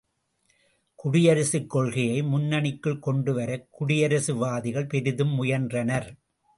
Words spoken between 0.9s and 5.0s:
குடியரசுக் கொள்கையை முன்னணிக்குள் கொண்டுவரக் குடியரசுவாதிகள்